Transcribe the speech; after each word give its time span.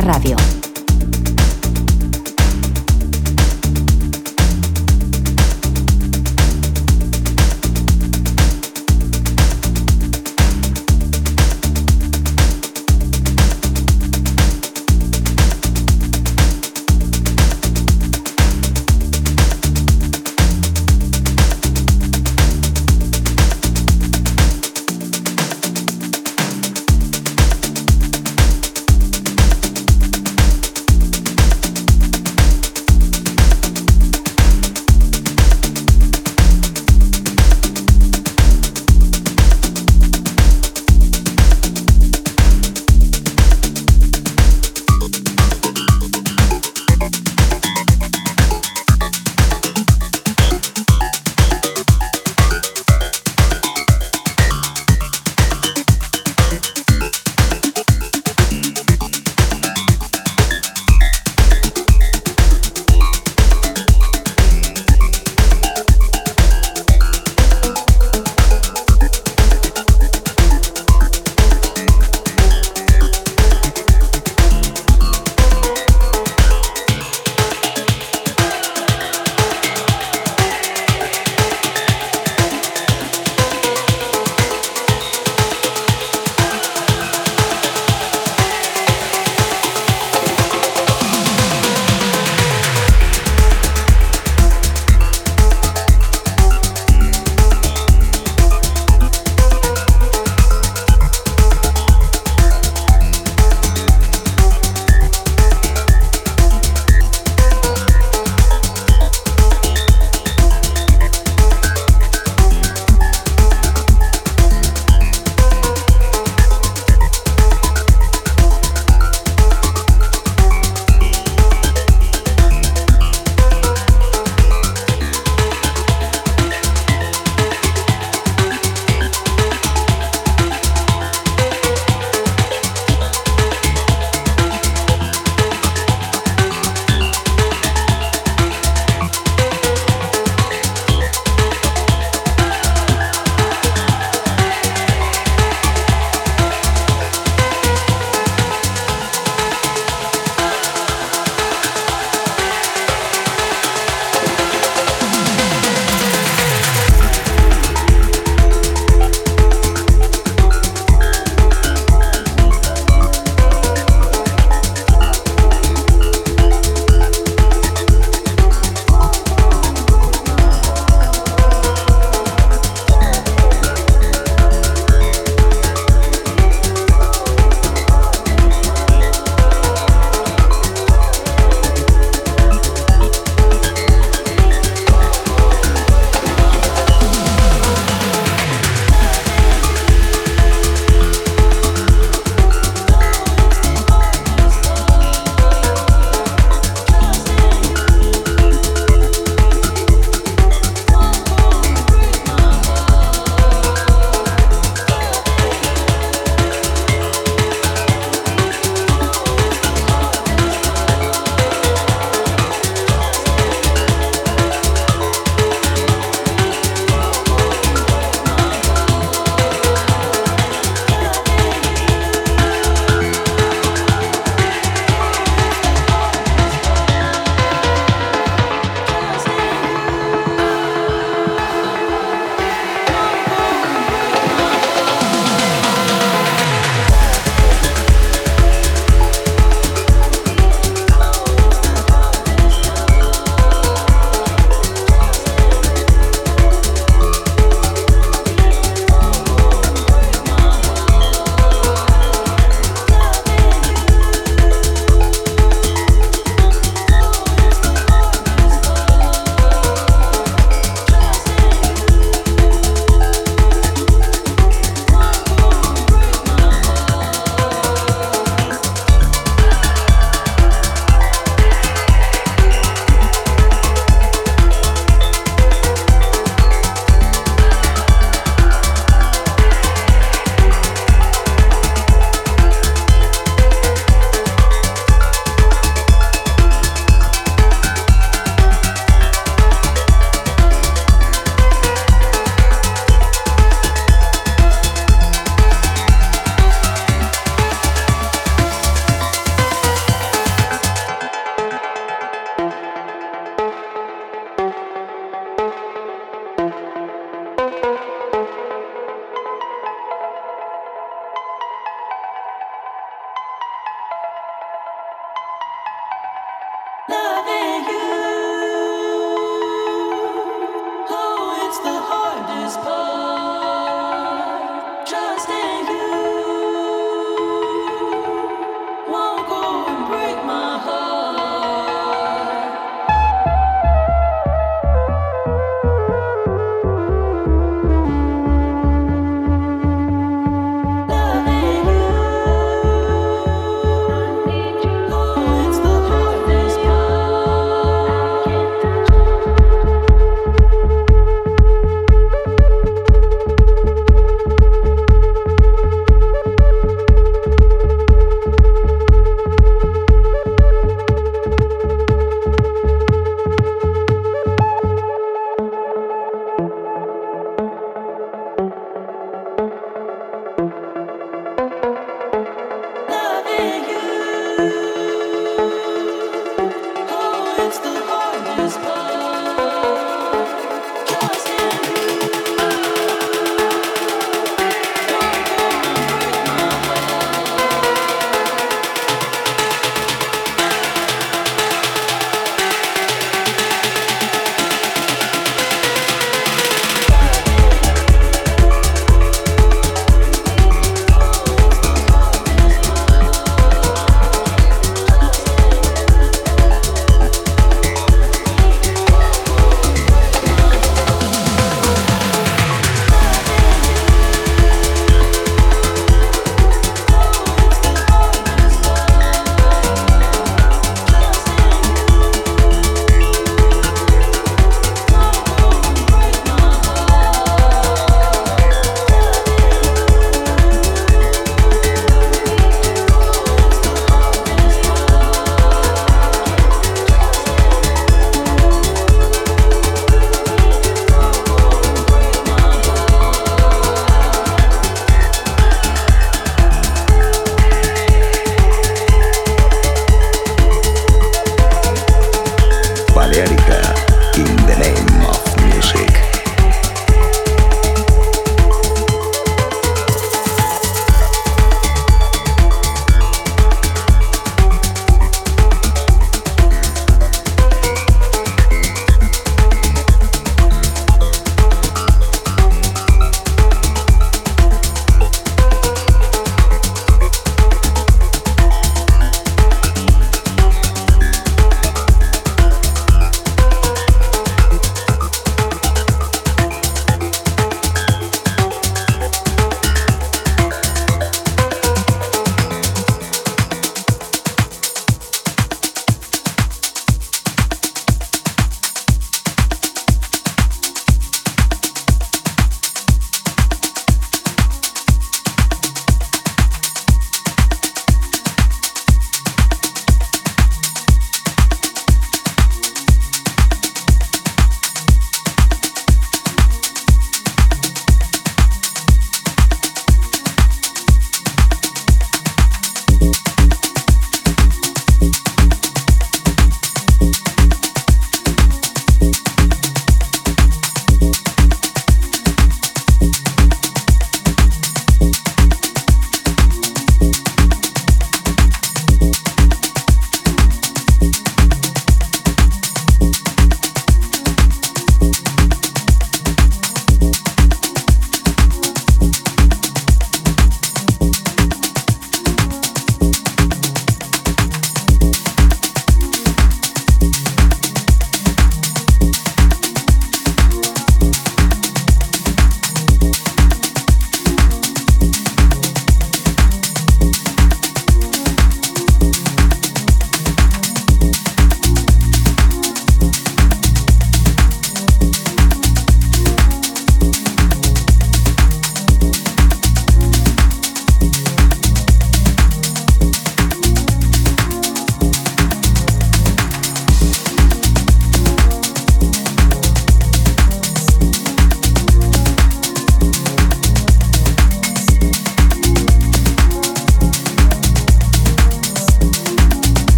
Radio. 0.00 0.41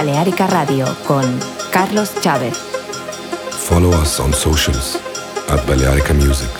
Balearica 0.00 0.46
Radio 0.46 0.86
con 1.06 1.22
Carlos 1.70 2.10
Chávez. 2.22 2.56
Follow 3.50 3.92
us 4.00 4.18
on 4.18 4.32
socials 4.32 4.98
at 5.50 5.62
Balearica 5.66 6.14
Music. 6.14 6.59